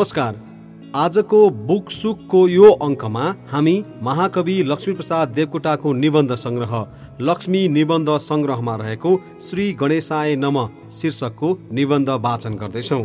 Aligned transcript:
नमस्कार। 0.00 0.36
आजको 0.96 1.38
बुक 1.68 1.90
सुकको 1.90 2.38
यो 2.48 2.68
अङ्कमा 2.84 3.24
हामी 3.50 3.72
महाकवि 4.02 4.54
लक्ष्मीप्रसाद 4.62 5.28
देवकोटाको 5.28 5.92
निबन्ध 5.94 6.34
सङ्ग्रह 6.34 6.72
लक्ष्मी 7.20 7.60
निबन्ध 7.68 8.08
सङ्ग्रहमा 8.20 8.76
रहेको 8.76 9.10
श्री 9.48 9.66
गणेशाय 9.82 10.36
नम 10.36 10.56
शीर्षकको 10.90 11.50
निबन्ध 11.72 12.08
वाचन 12.26 12.54
गर्दैछौँ। 12.54 13.02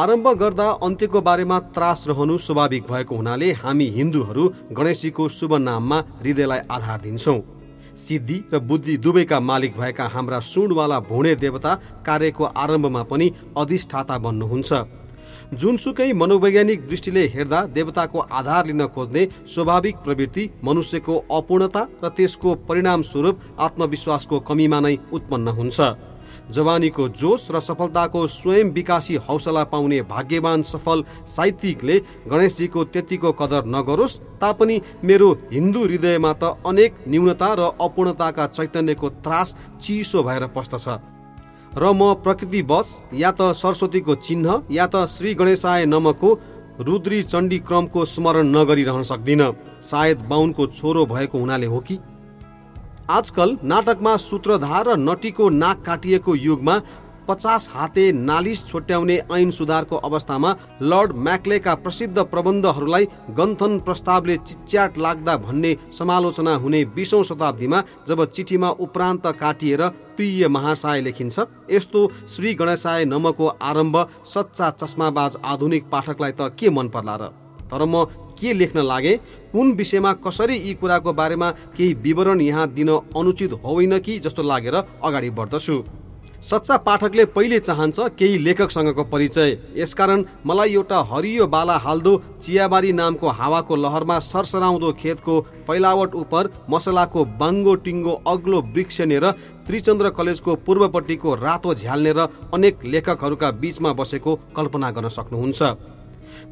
आरम्भ 0.00 0.28
गर्दा 0.42 0.68
अन्त्यको 0.82 1.20
बारेमा 1.22 1.60
त्रास 1.70 2.04
रहनु 2.08 2.38
स्वाभाविक 2.40 2.90
भएको 2.90 3.16
हुनाले 3.16 3.52
हामी 3.62 3.88
हिन्दूहरू 3.96 4.50
गणेशजीको 4.72 5.28
शुभ 5.38 5.54
नाममा 5.60 6.02
हृदयलाई 6.20 6.68
आधार 6.70 7.00
दिन्छौँ। 7.00 7.40
सिद्धि 7.96 8.42
र 8.52 8.58
बुद्धि 8.60 8.96
दुवैका 8.96 9.40
मालिक 9.40 9.76
भएका 9.76 10.06
हाम्रा 10.06 10.40
सुणवाला 10.42 11.00
भुणे 11.00 11.34
देवता 11.36 11.74
कार्यको 12.06 12.44
आरम्भमा 12.44 13.02
पनि 13.02 13.30
अधिष्ठाता 13.58 14.18
बन्नुहुन्छ। 14.18 14.72
जुनसुकै 15.54 16.12
मनोवैज्ञानिक 16.12 16.86
दृष्टिले 16.86 17.26
हेर्दा 17.26 17.60
देवताको 17.74 18.18
आधार 18.18 18.66
लिन 18.66 18.86
खोज्ने 18.86 19.26
स्वाभाविक 19.46 19.96
प्रवृत्ति 19.96 20.48
मनुष्यको 20.64 21.16
अपूर्णता 21.30 21.82
र 22.04 22.08
त्यसको 22.08 22.54
परिणामस्वरूप 22.68 23.40
आत्मविश्वासको 23.58 24.40
कमीमा 24.40 24.80
नै 24.80 24.96
उत्पन्न 25.12 25.48
हुन्छ। 25.48 25.80
जवानीको 26.50 27.08
जोस 27.10 27.48
र 27.50 27.60
सफलताको 27.60 28.26
स्वयं 28.28 28.70
विकासी 28.72 29.14
हौसला 29.28 29.64
पाउने 29.72 30.00
भाग्यवान 30.10 30.62
सफल 30.64 31.04
साहित्यिकले 31.26 31.98
गणेशजीको 32.30 32.84
त्यतिको 32.84 33.32
कदर 33.40 33.64
नगरोस् 33.76 34.18
तापनि 34.40 34.80
मेरो 35.04 35.30
हिन्दू 35.52 35.84
हृदयमा 35.84 36.32
त 36.32 36.56
अनेक 36.66 36.94
न्यूनता 37.08 37.50
र 37.54 37.70
अपूर्णताका 37.80 38.46
चैतन्यको 38.48 39.08
त्रास 39.22 39.54
चिसो 39.80 40.22
भएर 40.22 40.46
पस्दछ। 40.56 40.86
र 41.78 41.92
म 41.92 42.14
प्रकृति 42.24 42.62
बस 42.66 42.88
या 43.14 43.30
त 43.30 43.52
सरस्वतीको 43.54 44.14
चिन्ह 44.18 44.62
या 44.70 44.86
त 44.86 45.06
श्री 45.06 45.34
गणेशाय 45.34 45.86
नमको 45.86 46.30
रुद्री 46.80 47.22
चण्डी 47.22 47.58
क्रमको 47.60 48.04
स्मरण 48.04 48.46
नगरिरहन 48.56 49.02
सक्दिनँ। 49.02 49.52
सायद 49.82 50.18
बाहुनको 50.28 50.66
छोरो 50.68 51.04
भएको 51.06 51.38
हुनाले 51.38 51.66
हो 51.66 51.78
कि? 51.80 51.98
आजकल 53.10 53.56
नाटकमा 53.64 54.16
सूत्रधार 54.22 54.88
र 54.88 54.96
नटीको 54.98 55.48
नाक 55.52 55.82
काटिएको 55.86 56.34
युगमा 56.36 56.74
पचास 57.28 57.68
हाते 57.72 58.04
नालिस 58.12 58.64
छोट्याउने 58.66 59.16
ऐन 59.32 59.50
सुधारको 59.50 59.96
अवस्थामा 59.98 60.54
लर्ड 60.82 61.12
म्याक्लेका 61.26 61.74
प्रसिद्ध 61.82 62.22
प्रबन्धहरूलाई 62.24 63.04
गन्थन 63.38 63.78
प्रस्तावले 63.80 64.36
चिच्याट 64.38 64.98
लाग्दा 64.98 65.36
भन्ने 65.44 65.76
समालोचना 65.98 66.54
हुने 66.62 66.84
बिसौँ 66.94 67.22
शताब्दीमा 67.24 67.82
जब 68.08 68.24
चिठीमा 68.30 68.70
उपरान्त 68.86 69.26
काटिएर 69.40 69.86
प्रिय 70.16 70.48
महासाय 70.48 71.00
लेखिन्छ 71.00 71.46
यस्तो 71.70 72.06
श्री 72.28 72.54
गणेशाय 72.54 73.04
नमको 73.06 73.46
आरम्भ 73.64 73.96
सच्चा 74.28 74.70
चस्माबाज 74.80 75.36
आधुनिक 75.44 75.90
पाठकलाई 75.92 76.32
त 76.32 76.54
के 76.58 76.70
मन 76.70 76.88
पर्ला 76.88 77.16
र? 77.16 77.32
तर 77.70 77.84
म 77.84 78.04
के 78.40 78.52
लेख्न 78.54 78.82
लागे 78.82 79.16
कुन 79.52 79.72
विषयमा 79.74 80.12
कसरी 80.24 80.56
यी 80.58 80.74
कुराको 80.74 81.12
बारेमा 81.12 81.50
केही 81.76 81.94
विवरण 82.02 82.40
यहाँ 82.42 82.68
दिन 82.70 82.88
अनुचित 82.90 83.52
होइन 83.64 83.98
कि 84.00 84.18
जस्तो 84.18 84.42
लागेर 84.42 84.74
अगाडि 84.74 85.30
बढ्दछु। 85.30 85.82
सच्चा 86.42 86.76
पाठकले 86.78 87.24
पहिले 87.26 87.58
चाहन्छ 87.60 88.00
केही 88.18 88.38
लेखकसँगको 88.38 89.04
परिचय। 89.04 89.50
यसकारण 89.76 90.24
मलाई 90.46 90.72
एउटा 90.74 91.00
हरियो 91.10 91.46
बाला 91.46 91.76
हाल्दो 91.76 92.16
चियाबारी 92.42 92.92
नामको 92.92 93.28
हावाको 93.30 93.76
लहरमा 93.76 94.18
सरसराउँदो 94.20 94.92
खेतको 94.92 95.40
फैलावट 95.66 96.14
उप 96.14 96.34
मसलाको 96.70 97.24
बाङ्गो 97.36 97.74
टिङ्गो 97.84 98.14
अग्लो 98.26 98.60
वृक्ष 98.72 99.00
र 99.00 99.32
त्रिचन्द्र 99.66 100.10
कलेजको 100.16 100.54
पूर्वपट्टिको 100.66 101.34
रातो 101.36 101.74
झ्याल्ने 101.74 102.12
र 102.12 102.28
अनेक 102.54 102.84
लेखकहरूका 102.86 103.50
बीचमा 103.60 103.92
बसेको 103.92 104.36
कल्पना 104.56 104.90
गर्न 104.90 105.08
सक्नुहुन्छ। 105.10 105.62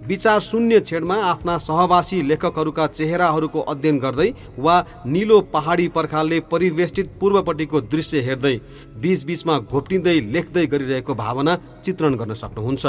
विचार 0.09 0.39
शून्य 0.41 0.81
छेडमा 0.81 1.15
आफ्ना 1.23 1.57
सहवासी 1.59 2.19
लेखकहरूका 2.29 2.87
चेहराहरूको 2.89 3.61
अध्ययन 3.69 3.99
गर्दै 3.99 4.31
वा 4.59 4.77
निलो 5.07 5.41
पहाडी 5.55 5.89
पर्खालले 5.97 6.39
परिवेष्टित 6.53 7.09
पूर्वपट्टिको 7.21 7.81
दृश्य 7.93 8.21
हेर्दै 8.21 8.55
बीचबीचमा 9.03 9.59
घोप्टिँदै 9.61 10.19
लेख्दै 10.33 10.65
गरिरहेको 10.67 11.15
भावना 11.15 11.57
चित्रण 11.85 12.15
गर्न 12.15 12.35
सक्नुहुन्छ। 12.35 12.87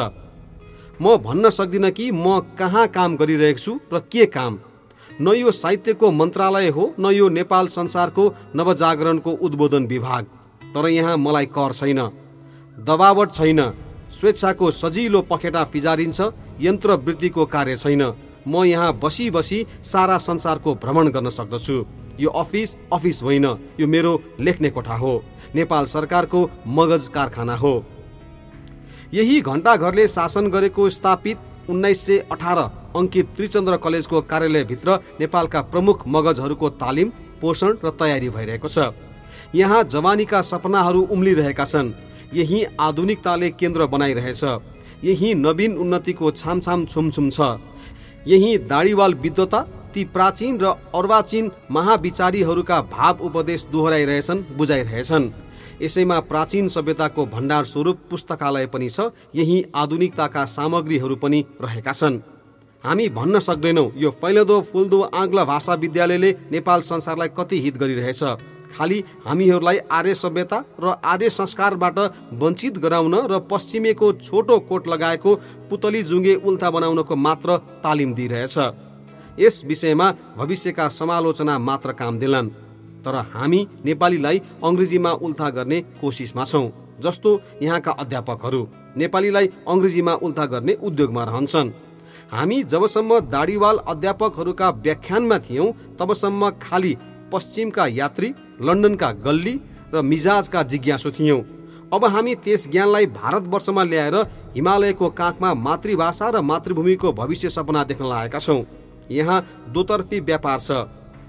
म 1.00 1.16
भन्न 1.18 1.50
सक्दिनँ 1.50 1.92
कि 1.92 2.10
म 2.12 2.40
कहाँ 2.60 2.88
काम 2.88 3.16
गरिरहेको 3.16 3.60
छु 3.60 3.74
र 3.94 4.00
के 4.12 4.26
काम? 4.28 4.60
न 5.22 5.28
यो 5.36 5.52
साहित्यको 5.54 6.12
मन्त्रालय 6.12 6.70
हो 6.70 6.94
न 7.00 7.12
यो 7.12 7.30
नेपाल 7.30 7.68
संसारको 7.70 8.24
नवजागरणको 8.56 9.32
उद्बोधन 9.42 9.86
विभाग। 9.88 10.24
तर 10.72 10.88
यहाँ 10.90 11.18
मलाई 11.18 11.46
कर 11.52 11.72
छैन 11.74 12.02
दबावट 12.78 13.32
छैन। 13.34 13.60
स्वेच्छाको 14.12 14.72
सजिलो 14.72 15.22
पखेटा 15.22 15.64
फिजारिन्छ 15.66 16.20
यन्त्रवृत्तिको 16.62 17.46
कार्य 17.48 17.76
छैन। 17.78 18.04
म 18.48 18.64
यहाँ 18.66 18.94
बसी 19.00 19.30
बसी 19.32 19.66
सारा 19.84 20.18
संसारको 20.20 20.74
भ्रमण 20.76 21.10
गर्न 21.10 21.30
सक्दछु। 21.30 21.86
यो 22.20 22.30
अफिस 22.32 22.76
अफिस 22.94 23.22
होइन 23.24 23.46
यो 23.80 23.88
मेरो 23.88 24.14
लेख्ने 24.40 24.70
कोठा 24.70 24.96
हो। 24.96 25.14
नेपाल 25.56 25.86
सरकारको 25.86 26.50
मगज 26.68 27.08
कारखाना 27.08 27.56
हो। 27.56 27.74
यही 29.14 29.40
घन्टाघरले 29.42 30.08
शासन 30.08 30.50
गरेको 30.50 30.90
स्थापित 30.90 31.38
उन्नाइस 31.70 32.06
सय 32.06 32.18
अठार 32.32 32.58
अङ्कित 32.96 33.28
त्रिचन्द्र 33.36 33.78
कलेजको 33.78 34.22
कार्यालयभित्र 34.24 35.00
नेपालका 35.20 35.62
प्रमुख 35.64 36.04
मगजहरूको 36.08 36.70
तालिम 36.82 37.10
पोषण 37.42 37.78
र 37.86 37.90
तयारी 37.92 38.30
भइरहेको 38.30 38.68
छ। 38.68 38.92
यहाँ 39.56 39.84
जवानीका 39.86 40.42
सपनाहरू 40.44 41.02
उम्लिरहेका 41.12 41.66
छन्। 41.66 41.94
यही 42.34 42.64
आधुनिकताले 42.80 43.50
केन्द्र 43.52 43.86
बनाइरहेछ। 43.88 44.44
यही 45.04 45.34
नवीन 45.36 45.78
उन्नतिको 45.78 46.32
छामछाम 46.32 46.86
छुमछुम 46.86 47.30
छ। 47.30 47.58
यही 48.28 48.58
दाडीवाल 48.68 49.14
विद्वता 49.16 49.62
ती 49.94 50.04
प्राचीन 50.06 50.60
र 50.60 50.66
अर्वाचीन 50.96 51.52
महाविचारीहरूका 51.72 52.82
भाव 52.92 53.20
उपदेश 53.22 53.66
दोहोऱ्याइरहेछन् 53.72 54.44
बुझाइरहेछन्। 54.58 55.30
यसैमा 55.82 56.20
प्राचीन 56.22 56.68
सभ्यताको 56.68 57.26
भण्डार 57.26 57.66
स्वरूप 57.66 57.98
पुस्तकालय 58.10 58.66
पनि 58.66 58.90
छ 58.90 59.10
यही 59.36 59.64
आधुनिकताका 59.76 60.46
सामग्रीहरू 60.48 61.16
पनि 61.16 61.40
रहेका 61.62 61.94
छन्। 61.94 62.20
हामी 62.84 63.08
भन्न 63.10 63.40
सक्दैनौँ 63.40 63.92
यो 63.98 64.10
फैलदो 64.12 64.60
फुल्दो 64.62 65.02
आङ्ग्ल 65.02 65.44
भाषा 65.46 65.74
विद्यालयले 65.74 66.32
नेपाल 66.52 66.82
संसारलाई 66.82 67.28
कति 67.38 67.60
हित 67.60 67.78
गरिरहेछ। 67.78 68.24
खालि 68.72 69.04
हामीहरूलाई 69.26 69.78
आर्य 69.92 70.16
सभ्यता 70.16 70.64
र 70.80 70.96
आर्य 71.06 71.30
संस्कारबाट 71.30 72.00
वञ्चित 72.42 72.78
गराउन 72.78 73.16
र 73.32 73.40
पश्चिमेको 73.52 74.12
छोटो 74.20 74.60
कोट 74.70 74.88
लगाएको 74.88 75.36
पुतली 75.70 76.04
जुङ्गे 76.04 76.36
उल्था 76.38 76.70
बनाउनको 76.72 77.16
मात्र 77.18 77.58
तालिम 77.84 78.14
दिइरहेछ। 78.14 78.58
यस 79.40 79.64
विषयमा 79.66 80.12
भविष्यका 80.38 80.88
समालोचना 80.90 81.58
मात्र 81.60 81.92
काम 81.94 82.20
दिलान्। 82.20 82.50
तर 83.04 83.16
हामी 83.34 83.68
नेपालीलाई 83.86 84.42
अङ्ग्रेजीमा 84.64 85.12
उल्था 85.24 85.50
गर्ने 85.50 85.82
कोसिसमा 86.02 86.44
छौँ 86.46 86.72
जस्तो 87.02 87.40
यहाँका 87.62 87.92
अध्यापकहरू 87.94 88.68
नेपालीलाई 88.98 89.48
अङ्ग्रेजीमा 89.68 90.14
उल्था 90.16 90.46
गर्ने 90.46 90.74
उद्योगमा 90.84 91.24
रहन्छन्। 91.24 91.72
हामी 92.32 92.58
जबसम्म 92.64 93.20
दाडीवाल 93.30 93.78
अध्यापकहरूका 93.88 94.70
व्याख्यानमा 94.86 95.38
थियौँ 95.40 95.72
तबसम्म 96.00 96.50
खालि 96.62 96.96
पश्चिमका 97.32 97.86
यात्री 97.92 98.34
लन्डनका 98.62 99.12
गल्ली 99.26 99.56
र 99.94 100.02
मिजाजका 100.02 100.64
जिज्ञासु 100.64 101.12
थियौँ। 101.12 101.42
अब 101.94 102.06
हामी 102.06 102.36
त्यस 102.36 102.68
ज्ञानलाई 102.72 103.06
भारतवर्षमा 103.12 103.84
ल्याएर 103.84 104.16
हिमालयको 104.56 105.10
काखमा 105.10 105.54
मातृभाषा 105.56 106.30
र 106.30 106.42
मातृभूमिको 106.42 107.12
भविष्य 107.12 107.50
सपना 107.50 107.84
देख्न 107.84 108.06
लागेका 108.06 108.40
छौँ। 108.40 108.64
यहाँ 109.12 109.46
दोतर्फी 109.74 110.20
व्यापार 110.20 110.60
छ। 110.60 110.72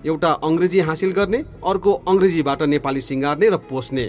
एउटा 0.06 0.30
अङ्ग्रेजी 0.44 0.80
हासिल 0.80 1.12
गर्ने 1.12 1.38
अर्को 1.64 1.92
अङ्ग्रेजीबाट 2.08 2.62
नेपाली 2.64 3.00
सिँगार्ने 3.00 3.48
र 3.48 3.56
पोस्ने। 3.68 4.06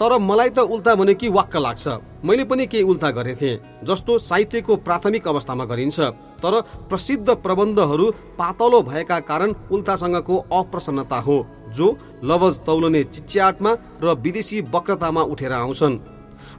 तर 0.00 0.18
मलाई 0.20 0.50
त 0.50 0.58
उल्टा 0.60 0.94
भने 0.94 1.14
कि 1.14 1.28
वाक्क 1.28 1.56
लाग्छ। 1.56 1.88
मैले 2.24 2.44
पनि 2.44 2.66
केही 2.66 2.84
उल्टा 2.84 3.10
गरेको 3.10 3.50
जस्तो 3.84 4.18
साहित्यको 4.18 4.76
प्राथमिक 4.78 5.28
अवस्थामा 5.28 5.64
गरिन्छ। 5.64 6.00
तर 6.42 6.60
प्रसिद्ध 6.88 7.28
प्रबन्धहरू 7.36 8.10
पातलो 8.38 8.80
भएका 8.82 9.18
कारण 9.30 9.54
उल्टासँगको 9.72 10.36
अप्रसन्नता 10.54 11.18
हो 11.20 11.36
जो 11.76 11.86
लवज 12.24 12.60
तौलने 12.66 13.02
चिच्याटमा 13.04 13.72
र 14.02 14.14
विदेशी 14.24 14.60
वक्रतामा 14.74 15.22
उठेर 15.32 15.52
आउँछन्। 15.54 15.98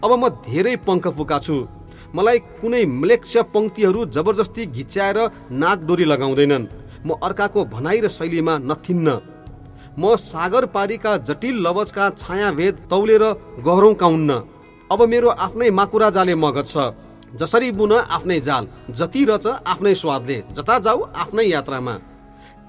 अब 0.03 0.11
म 0.13 0.29
धेरै 0.45 0.75
पङ्ख 0.87 1.07
फुका 1.17 1.39
छु। 1.39 1.55
मलाई 2.15 2.39
कुनै 2.59 2.83
म्लेक्ष 2.99 3.37
पङ्क्तिहरू 3.53 4.05
जबरजस्ती 4.15 4.65
घिच्याएर 4.67 5.17
नाकडोरी 5.53 6.05
लगाउँदैनन्। 6.05 6.69
म 7.05 7.09
अर्काको 7.23 7.65
भनाइ 7.65 7.99
र 7.99 8.07
शैलीमा 8.09 8.57
नथिन्न। 8.59 9.07
म 9.97 10.15
सागर 10.15 10.65
पारीका 10.75 11.17
जटिल 11.27 11.55
लवजका 11.65 12.09
छायाभेद 12.17 12.75
तौलेर 12.89 13.23
गह्रौँ 13.67 13.95
अब 14.91 15.01
मेरो 15.05 15.29
आफ्नै 15.45 15.69
माकुरा 15.69 16.09
जाले 16.09 16.35
मगज 16.35 16.67
छ। 16.67 16.77
जसरी 17.35 17.71
बुन 17.71 17.93
आफ्नै 17.93 18.39
जाल 18.39 18.67
जति 18.89 19.25
रच 19.25 19.47
आफ्नै 19.47 19.93
स्वादले 19.95 20.37
जता 20.51 20.79
जाऊ 20.79 21.01
आफ्नै 21.15 21.45
यात्रामा। 21.45 21.93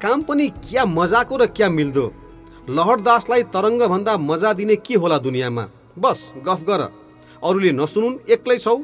काम 0.03 0.23
पनि 0.23 0.49
क्या 0.61 0.85
मजाको 0.87 1.37
र 1.37 1.47
क्या 1.49 1.69
मिल्दो। 1.69 2.07
लहरदासलाई 2.69 3.43
तरङ्गभन्दा 3.55 4.17
मजा 4.19 4.53
दिने 4.53 4.77
के 4.77 4.95
होला 4.95 5.19
दुनियाँमा? 5.19 5.65
बस 5.99 6.19
गफ 6.47 6.61
गर। 6.69 6.81
अरूले 7.43 7.73
नसुनुन् 7.73 8.19
एक्लै 8.31 8.59
छौ। 8.59 8.77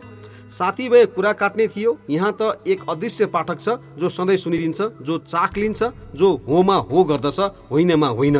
साथी 0.48 0.88
भए 0.88 1.06
कुरा 1.06 1.32
काट्ने 1.32 1.66
थियो। 1.68 1.96
यहाँ 2.10 2.32
त 2.40 2.62
एक 2.66 2.80
अदृश्य 2.88 3.26
पाठक 3.26 3.60
छ 3.60 3.68
जो 3.98 4.08
सधैँ 4.08 4.36
सुनिदिन्छ 4.36 4.80
जो 5.02 5.18
चाख 5.18 5.56
लिन्छ 5.58 5.82
जो 6.14 6.28
होमा 6.48 6.76
हो 6.88 7.04
गर्दछ 7.04 7.40
होइनमा 7.70 8.08
होइन। 8.08 8.38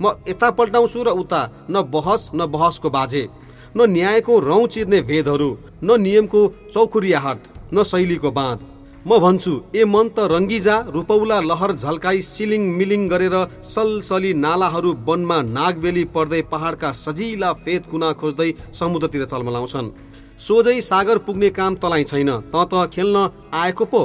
म 0.00 0.12
यता 0.28 0.50
पल्टाउँछु 0.50 1.02
र 1.02 1.08
उता 1.16 1.40
न 1.70 1.82
बहस 1.88 2.30
न 2.34 2.46
बहसको 2.46 2.90
बाजे। 2.90 3.28
न 3.76 3.90
न्यायको 3.90 4.38
रौँ 4.40 4.66
चिर्ने 4.68 5.00
भेदहरू 5.08 5.50
न 5.84 6.00
नियमको 6.00 6.40
चौखुरियाहट 6.72 7.40
न 7.74 7.82
शैलीको 7.82 8.30
बाँध। 8.30 8.58
म 9.06 9.18
भन्छु 9.22 9.52
ए 9.74 9.84
मन 9.84 10.08
त 10.08 10.26
रङ्गिजा 10.32 10.76
रूपौला 10.94 11.38
लहर 11.40 11.72
झल्काई 11.74 12.22
सिलिङ 12.28 12.62
मिलिङ 12.78 13.02
गरेर 13.08 13.36
सलसली 13.64 14.32
नालाहरू 14.36 14.90
वनमा 15.06 15.38
नागबेली 15.48 16.04
पर्दै 16.14 16.40
पहाडका 16.52 16.90
सजिला 17.04 17.52
फेद 17.62 17.82
कुना 17.90 18.12
खोज्दै 18.20 18.50
समुद्रतिर 18.74 19.24
चलमलाउँछन्। 19.32 19.92
सोझै 20.38 20.80
सागर 20.80 21.18
पुग्ने 21.26 21.50
काम 21.58 21.74
तलाई 21.82 22.04
छैन 22.04 22.30
त 22.52 22.54
त 22.72 22.90
खेल्न 22.94 23.16
आएको 23.54 23.84
पो। 23.92 24.02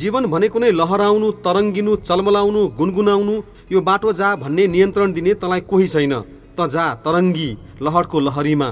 जीवन 0.00 0.24
भनेको 0.32 0.58
नै 0.58 0.70
लहराउनु 0.80 1.30
तरङ्गिनु 1.44 1.96
चलमलाउनु 2.08 2.62
गुनगुनाउनु 2.78 3.34
यो 3.72 3.80
बाटो 3.88 4.12
जा 4.20 4.28
भन्ने 4.36 4.64
नियन्त्रण 4.74 5.12
दिने 5.12 5.34
तँलाई 5.42 5.60
कोही 5.70 5.88
छैन। 5.88 6.14
त 6.58 6.68
जा 6.74 6.84
तरङ्गी 7.04 7.50
लहरको 7.82 8.18
लहरीमा। 8.20 8.68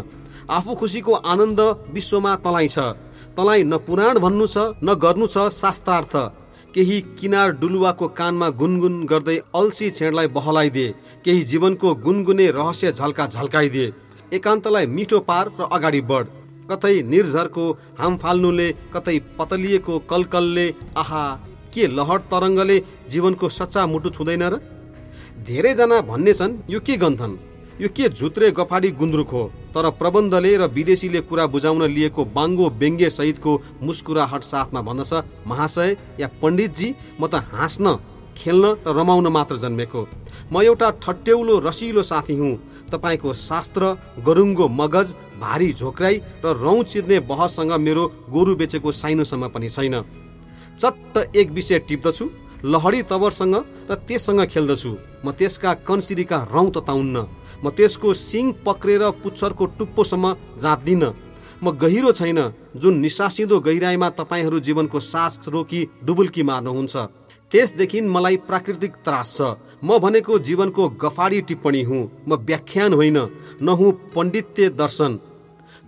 आफू 0.50 0.74
खुसीको 0.74 1.12
आनन्द 1.32 1.60
विश्वमा 1.94 2.32
तँलाई 2.44 2.68
छ। 2.68 2.78
तँलाई 3.36 3.62
न 3.64 3.76
पुराण 3.86 4.18
भन्नु 4.18 4.46
छ 4.46 4.56
न 4.82 4.94
गर्नु 4.94 5.26
छ 5.26 5.48
शास्त्रार्थ। 5.52 6.14
केही 6.74 7.00
किनार 7.18 7.48
डुलुवाको 7.60 8.06
कानमा 8.18 8.48
गुनगुन 8.60 8.94
गर्दै 9.06 9.36
अल्सी 9.54 9.90
छेडलाई 9.90 10.26
बहलाइदिए। 10.36 10.94
केही 11.24 11.42
जीवनको 11.50 11.94
गुनगुने 12.04 12.46
रहस्य 12.50 12.92
झल्का 12.92 13.26
झल्काइदिए। 13.26 13.92
एकान्तलाई 14.32 14.86
मिठो 14.86 15.18
पार 15.28 15.44
र 15.60 15.68
अगाडि 15.72 16.00
बढ। 16.10 16.24
कतै 16.70 16.94
निर्झरको 17.12 17.64
हाम 17.98 18.16
फाल्नुले 18.16 18.68
कतै 18.94 19.18
पतलिएको 19.38 19.98
कलकलले 20.10 20.66
आहा 20.96 21.24
के 21.74 21.86
लहर 21.88 22.20
तरङ्गले 22.32 22.76
जीवनको 23.12 23.48
सच्चा 23.48 23.86
मुटु 23.86 24.10
छुँदैन 24.10 24.42
र? 24.42 24.54
धेरैजना 25.46 26.00
भन्ने 26.00 26.32
छन् 26.34 26.58
यो 26.70 26.80
के 26.80 26.96
गन्थन् 26.96 27.36
यो 27.80 27.88
के 27.88 28.08
झुत्रे 28.08 28.50
गफाडी 28.50 28.90
गुन्द्रुक 28.92 29.30
हो? 29.30 29.44
तर 29.74 29.88
प्रबन्धले 29.96 30.56
र 30.56 30.66
विदेशीले 30.68 31.20
कुरा 31.24 31.46
बुझाउन 31.46 31.82
लिएको 31.88 32.24
बाङ्गो 32.36 32.68
व्यङ्ग्य 32.78 33.10
सहितको 33.10 33.52
मुस्कुराहट 33.82 34.42
साथमा 34.44 34.80
भन्दछ 34.82 35.12
महाशय 35.46 35.96
या 36.20 36.28
पण्डितजी 36.42 36.94
म 37.20 37.26
त 37.26 37.40
हाँस्न 37.48 37.96
खेल्न 38.36 38.64
र 38.86 38.92
रमाउन 38.96 39.26
मात्र 39.28 39.56
जन्मेको। 39.56 40.00
म 40.52 40.62
एउटा 40.62 40.90
ठट्यौलो 41.02 41.58
रसिलो 41.58 42.02
साथी 42.02 42.36
हुँ। 42.36 42.54
तपाईँको 42.92 43.32
शास्त्र 43.32 43.82
गरुङ्गो 44.20 44.68
मगज 44.68 45.14
भारी 45.40 45.72
झोक्राई 45.72 46.16
र 46.44 46.56
रौँ 46.60 46.82
चिर्ने 46.84 47.18
बहससँग 47.24 47.72
मेरो 47.72 48.04
गोरु 48.28 48.54
बेचेको 48.56 48.92
साइनोसम्म 48.92 49.48
पनि 49.48 49.68
छैन। 49.68 49.96
चट्ट 50.80 51.36
एक 51.36 51.50
विषय 51.50 51.78
टिप्दछु। 51.88 52.24
लहडी 52.64 53.02
तवरसँग 53.02 53.54
र 53.90 53.94
त्यससँग 54.06 54.40
खेल्दछु। 54.46 54.92
म 55.24 55.30
त्यसका 55.32 55.70
कन्सिरीका 55.86 56.38
रौँ 56.52 56.70
तताउन्न 56.70 57.16
म 57.64 57.70
त्यसको 57.70 58.08
सिङ 58.12 58.46
पक्रेर 58.66 59.02
पुच्छरको 59.22 59.64
टुप्पोसम्म 59.78 60.24
जाँच्दिनँ 60.58 61.14
म 61.62 61.70
गहिरो 61.78 62.12
छैन। 62.12 62.40
जुन 62.74 62.94
निसासिँदो 62.98 63.60
गहिराईमा 63.60 64.08
तपाईँहरू 64.18 64.58
जीवनको 64.60 64.98
सास 65.00 65.38
रोकी 65.46 65.80
डुबुल्की 66.02 66.42
मार्नुहुन्छ। 66.42 66.96
त्यसदेखि 67.52 68.00
मलाई 68.00 68.36
प्राकृतिक 68.48 68.92
त्रास 69.04 69.36
छ। 69.36 69.40
म 69.84 69.98
भनेको 69.98 70.38
जीवनको 70.38 70.88
गफाडी 70.98 71.40
टिप्पणी 71.42 71.82
हुँ। 71.82 72.02
म 72.26 72.30
व्याख्यान 72.40 72.92
होइन। 72.94 73.18
नहुँ 73.62 73.92
पण्डित्य 74.14 74.68
दर्शन। 74.74 75.10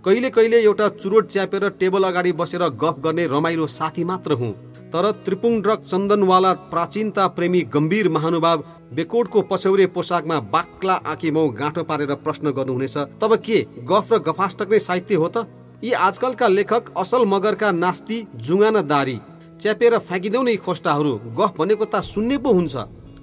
कहिले 0.05 0.29
कहिले 0.29 0.57
एउटा 0.61 0.87
चुरोट 1.01 1.27
च्यापेर 1.27 1.67
टेबल 1.79 2.03
अगाडि 2.03 2.31
बसेर 2.39 2.63
गफ 2.81 2.97
गर्ने 3.03 3.25
रमाइलो 3.27 3.67
साथी 3.67 4.03
मात्र 4.03 4.31
हुँ। 4.31 4.51
तर 4.93 5.09
त्रिपुङ्ड्रक 5.25 5.83
चन्दनवाला 5.83 6.51
प्राचीनता 6.71 7.25
प्रेमी 7.27 7.61
गम्भीर 7.73 8.09
महानुभाव 8.09 8.63
बेकोटको 8.93 9.41
पछौरे 9.51 9.85
पोसाकमा 9.95 10.39
बाक्ला 10.53 10.93
आँखी 10.93 11.31
मौ 11.31 11.47
गाँठो 11.51 11.83
पारेर 11.83 12.13
प्रश्न 12.21 12.51
गर्नुहुनेछ 12.51 12.97
तब 13.21 13.35
के? 13.37 13.65
गफ 13.83 14.13
र 14.13 14.17
गफाष्टक 14.27 14.69
नै 14.71 14.79
साहित्य 14.79 15.15
हो 15.15 15.27
त? 15.27 15.47
यी 15.83 15.91
आजकलका 15.99 16.47
लेखक 16.47 16.91
असल 16.97 17.25
मगरका 17.25 17.71
नास्ती 17.73 18.17
जुङ्गाना 18.37 18.81
दारी 18.83 19.17
च्यापेर 19.61 19.97
फ्याँकिदेऊ 19.99 20.43
नै 20.43 20.55
खोस्टाहरू 20.57 21.13
गफ 21.33 21.57
भनेको 21.57 21.85
त 21.85 22.03
सुन्ने 22.05 22.37
पो 22.37 22.53
हुन्छ। 22.53 22.75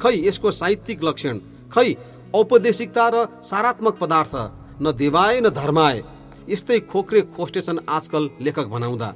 खै 0.03 0.15
यसको 0.19 0.51
साहित्यिक 0.51 1.05
लक्षण? 1.05 1.39
खै 1.71 1.87
औपदेशिकता 2.35 3.07
र 3.15 3.27
सारात्मक 3.41 3.95
पदार्थ? 4.03 4.35
न 4.83 4.93
देवाय 4.99 5.41
न 5.41 5.55
धर्माय। 5.55 6.03
यस्तै 6.49 6.79
खोक्रे 6.83 7.21
खोस्टेछन् 7.35 7.79
आजकल 7.89 8.29
लेखक 8.41 8.67
भनाउँदा। 8.67 9.15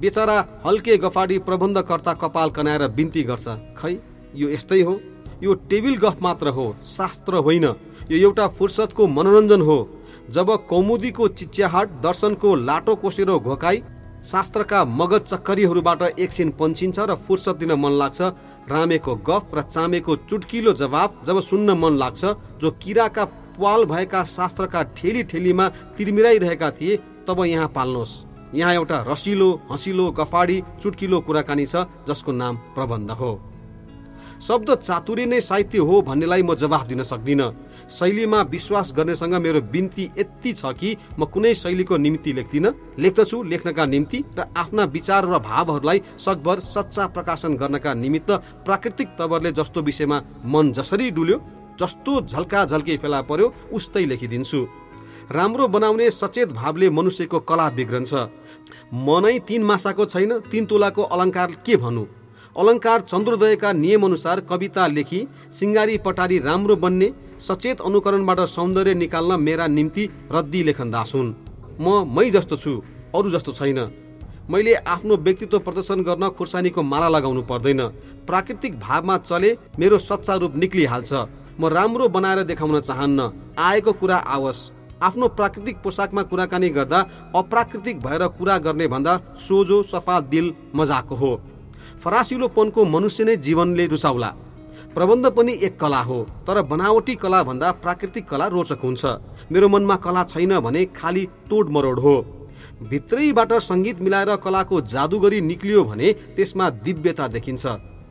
बेचारा 0.00 0.36
हल्के 0.66 0.96
गफाडी 0.96 1.38
प्रबन्धकर्ता 1.38 2.12
कपाल 2.14 2.50
कनाएर 2.50 2.86
बिन्ती 2.90 3.22
गर्छ 3.22 3.48
खै 3.76 3.92
यो 4.34 4.48
यस्तै 4.48 4.80
हो? 4.82 4.94
यो 5.42 5.54
टेबिल 5.70 5.96
गफ 5.96 6.22
मात्र 6.22 6.48
हो 6.48 6.64
शास्त्र 6.86 7.34
होइन। 7.38 7.64
यो 8.10 8.16
एउटा 8.18 8.46
फुर्सदको 8.48 9.06
मनोरञ्जन 9.08 9.60
हो। 9.60 9.78
जब 10.30 10.50
कौमुदीको 10.68 11.28
चिच्याहाट 11.30 11.88
दर्शनको 12.02 12.54
लाटो 12.58 12.94
कोसेरो 12.96 13.38
घोकाई 13.40 13.82
शास्त्रका 14.24 14.84
मगज 14.84 15.20
चक्करीहरूबाट 15.22 16.02
एकछिन 16.16 16.50
पन्छिन्छ 16.58 16.98
र 17.00 17.14
फुर्सद 17.18 17.56
दिन 17.56 17.72
मन 17.74 17.92
लाग्छ 17.92 18.20
रामेको 18.70 19.14
गफ 19.28 19.54
र 19.54 19.62
चामेको 19.66 20.16
चुटकिलो 20.30 20.72
जवाफ 20.72 21.24
जब 21.26 21.40
सुन्न 21.42 21.70
मन 21.78 21.98
लाग्छ 21.98 22.24
जो 22.62 22.70
किराका 22.82 23.24
पाल 23.54 23.84
भएका 23.84 24.24
शास्त्रका 24.26 24.82
ठेली 24.96 25.22
ठेलीमा 25.24 25.68
तिरमिराइरहेका 25.96 26.70
थिए 26.72 26.96
तब 27.28 27.44
यहाँ 27.44 27.68
पाल्नुहोस्। 27.68 28.20
यहाँ 28.54 28.74
एउटा 28.74 29.04
रसिलो 29.08 29.50
हँसिलो 29.70 30.10
गफाडी 30.12 30.60
चुटकिलो 30.82 31.20
कुराकानी 31.20 31.66
छ 31.66 31.86
जसको 32.08 32.32
नाम 32.32 32.56
प्रबन्ध 32.74 33.10
हो। 33.12 33.32
शब्द 34.42 34.70
चातुरी 34.74 35.24
नै 35.26 35.40
साहित्य 35.40 35.78
हो 35.78 36.00
भन्नेलाई 36.02 36.42
म 36.42 36.54
जवाफ 36.54 36.86
दिन 36.86 37.02
सक्दिनँ। 37.02 37.50
शैलीमा 37.88 38.40
विश्वास 38.44 38.92
गर्नेसँग 38.96 39.34
मेरो 39.36 39.60
बिन्ती 39.72 40.04
यति 40.18 40.52
छ 40.52 40.72
कि 40.74 40.96
म 41.18 41.24
कुनै 41.24 41.54
शैलीको 41.54 41.96
निम्ति 41.96 42.32
लेख्दिनँ। 42.32 42.74
लेख्दछु 42.98 43.42
लेख्नका 43.42 43.84
निम्ति 43.86 44.24
र 44.38 44.44
आफ्ना 44.56 44.84
विचार 44.90 45.26
र 45.26 45.38
भावहरूलाई 45.40 46.02
सकभर 46.18 46.60
सच्चा 46.66 47.06
प्रकाशन 47.08 47.56
गर्नका 47.56 47.94
निमित्त 47.94 48.30
प्राकृतिक 48.66 49.08
तवरले 49.18 49.52
जस्तो 49.52 49.82
विषयमा 49.82 50.22
मन 50.44 50.72
जसरी 50.72 51.10
डुल्यो 51.10 51.38
जस्तो 51.80 52.20
झल्का 52.22 52.64
झल्के 52.64 52.96
फेला 52.96 53.20
पर्यो 53.22 53.52
उस्तै 53.72 54.04
लेखिदिन्छु। 54.06 54.60
राम्रो 55.30 55.68
बनाउने 55.68 56.10
सचेत 56.12 56.52
भावले 56.52 56.90
मनुष्यको 56.90 57.38
कला 57.40 57.68
बिग्रन्छ। 57.70 58.12
मनै 59.06 59.38
तिन 59.48 59.62
मासाको 59.64 60.04
छैन 60.04 60.38
तिन 60.50 60.64
तोलाको 60.66 61.02
अलङ्कार 61.14 61.50
के 61.66 61.76
भनौँ 61.76 62.06
अलङ्कार 62.56 63.00
चन्द्रोदयका 63.02 63.72
नियमअनुसार 63.74 64.40
कविता 64.50 64.86
लेखी 64.86 65.20
सिङ्गारी 65.58 65.96
पटारी 65.98 66.38
राम्रो 66.38 66.76
बन्ने 66.76 67.08
सचेत 67.40 67.80
अनुकरणबाट 67.80 68.40
सौन्दर्य 68.48 68.94
निकाल्न 68.94 69.40
मेरा 69.40 69.66
निम्ति 69.68 70.08
रद्दी 70.32 70.62
लेखन 70.62 70.90
दास 70.90 71.14
हुन् 71.14 71.34
म 71.80 72.04
मै 72.14 72.30
जस्तो 72.30 72.56
छु 72.56 72.72
अरू 73.16 73.30
जस्तो 73.30 73.52
छैन। 73.52 73.80
मैले 74.50 74.74
आफ्नो 74.74 75.16
व्यक्तित्व 75.16 75.58
प्रदर्शन 75.58 76.02
गर्न 76.02 76.28
खुर्सानीको 76.36 76.82
माला 76.82 77.08
लगाउनु 77.08 77.42
पर्दैन। 77.42 77.80
प्राकृतिक 78.28 78.78
भावमा 78.80 79.16
चले 79.20 79.50
मेरो 79.78 79.98
सच्चा 80.00 80.34
रूप 80.34 80.56
निक्लिहाल्छ। 80.56 81.12
म 81.60 81.66
राम्रो 81.68 82.08
बनाएर 82.08 82.42
देखाउन 82.42 82.80
चाहन्न। 82.80 83.30
आएको 83.58 83.92
कुरा 83.92 84.16
आवोस्। 84.16 84.70
आफ्नो 85.02 85.28
प्राकृतिक 85.28 85.76
पोसाकमा 85.82 86.22
कुराकानी 86.22 86.68
गर्दा 86.70 86.98
अप्राकृतिक 87.36 88.00
भएर 88.00 88.26
कुरा 88.28 88.58
गर्ने 88.58 88.86
भन्दा 88.88 89.16
सोझो 89.38 89.82
सफा 89.82 90.20
दिल 90.22 90.52
मजाको 90.74 91.14
हो। 91.14 91.32
फरासिलोपनको 92.04 92.84
मनुष्य 92.84 93.24
नै 93.24 93.36
जीवनले 93.36 93.86
रुचाउला। 93.86 94.30
प्रबन्ध 94.94 95.26
पनि 95.26 95.52
एक 95.62 95.78
कला 95.80 96.00
हो 96.02 96.22
तर 96.46 96.62
बनावटी 96.62 97.14
कला 97.14 97.42
भन्दा 97.42 97.70
प्राकृतिक 97.82 98.28
कला 98.28 98.46
रोचक 98.46 98.80
हुन्छ। 98.82 99.04
मेरो 99.52 99.68
मनमा 99.68 99.96
कला 99.96 100.24
छैन 100.24 100.58
भने 100.60 100.84
खालि 100.96 101.26
तोड 101.50 101.70
मरोड 101.70 101.98
हो। 101.98 102.16
भित्रैबाट 102.82 103.52
सङ्गीत 103.52 104.00
मिलाएर 104.00 104.36
कलाको 104.36 104.80
जादुगरी 104.80 105.40
निक्लियो 105.40 105.84
भने 105.84 106.12
त्यसमा 106.36 106.70
दिव्यता 106.82 107.28
देखिन्छ। 107.28 107.66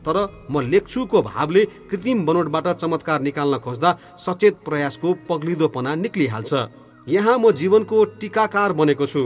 तर 0.06 0.16
म 0.50 0.60
लेख्छुको 0.62 1.22
भावले 1.22 1.64
कृत्रिम 1.90 2.24
बनोटबाट 2.26 2.68
चमत्कार 2.76 3.20
निकाल्न 3.22 3.58
खोज्दा 3.64 3.96
सचेत 4.18 4.54
प्रयासको 4.64 5.08
पग्लिदोपना 5.28 5.94
निक्लिहाल्छ। 5.94 6.52
यहाँ 7.06 7.38
म 7.38 7.50
जीवनको 7.52 8.04
टिकाकार 8.20 8.72
बनेको 8.72 9.06
छु। 9.06 9.22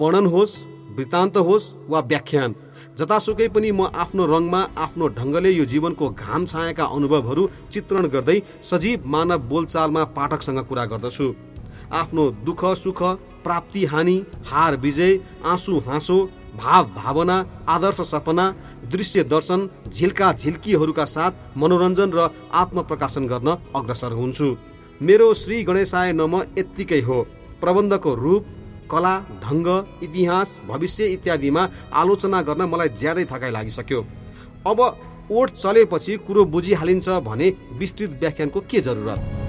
वर्णन 0.00 0.26
होस् 0.26 0.56
वृत्तान्त 0.96 1.36
होस् 1.38 1.66
वा 1.90 2.00
व्याख्यान। 2.10 2.54
जतासुकै 2.98 3.48
पनि 3.48 3.70
म 3.70 3.86
आफ्नो 3.94 4.26
रङमा 4.26 4.60
आफ्नो 4.78 5.08
ढङ्गले 5.18 5.50
यो 5.50 5.64
जीवनको 5.64 6.08
घाम 6.12 6.46
छाएका 6.46 6.84
अनुभवहरू 6.96 7.48
चित्रण 7.72 8.06
गर्दै 8.14 8.38
सजीव 8.70 9.06
मानव 9.06 9.38
बोलचालमा 9.50 10.04
पाठकसँग 10.16 10.60
कुरा 10.68 10.84
गर्दछु। 10.92 11.26
आफ्नो 11.92 12.24
दुःख 12.46 12.64
सुख 12.82 13.02
प्राप्ति 13.44 13.84
हानि 13.92 14.16
हार 14.46 14.76
विजय 14.76 15.18
आँसु 15.44 15.78
हाँसो 15.86 16.18
भाव 16.60 16.84
भावना 16.96 17.36
आदर्श 17.68 18.00
सपना 18.04 18.44
दृश्य 18.92 19.22
दर्शन 19.24 19.68
झिल्का 19.88 20.32
झिल्कीहरूका 20.32 21.04
साथ 21.06 21.32
मनोरञ्जन 21.56 22.10
र 22.14 22.28
आत्मप्रकाशन 22.52 23.26
गर्न 23.26 23.56
अग्रसर 23.76 24.12
हुन्छु। 24.12 24.56
मेरो 25.00 25.32
श्री 25.34 25.62
गणेशाय 25.64 26.12
नम 26.12 26.36
यत्तिकै 26.58 27.00
हो। 27.00 27.20
प्रबन्धको 27.60 28.14
रूप 28.14 28.46
कला 28.90 29.14
ढङ्ग 29.44 29.68
इतिहास 30.02 30.58
भविष्य 30.68 31.06
इत्यादिमा 31.08 31.68
आलोचना 31.94 32.42
गर्न 32.42 32.62
मलाई 32.68 32.88
ज्यादै 33.00 33.24
थकाइ 33.24 33.50
लागिसक्यो। 33.50 34.04
अब 34.66 34.80
ओठ 35.30 35.50
चलेपछि 35.52 36.16
कुरो 36.26 36.44
बुझिहालिन्छ 36.46 37.08
भने 37.26 37.52
विस्तृत 37.78 38.18
व्याख्यानको 38.20 38.60
के 38.60 38.80
जरुरत? 38.80 39.39